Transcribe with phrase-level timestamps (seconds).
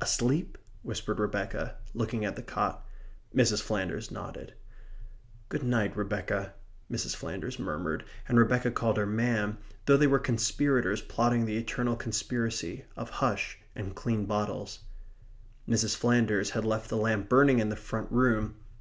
[0.00, 2.84] "Asleep?" whispered Rebecca, looking at the cot.
[3.32, 3.62] Mrs.
[3.62, 4.52] Flanders nodded.
[5.48, 6.54] "Good night, Rebecca,"
[6.90, 7.14] Mrs.
[7.14, 12.84] Flanders murmured, and Rebecca called her ma'm, though they were conspirators plotting the eternal conspiracy
[12.96, 14.80] of hush and clean bottles.
[15.68, 15.94] Mrs.
[15.94, 18.56] Flanders had left the lamp burning in the front room.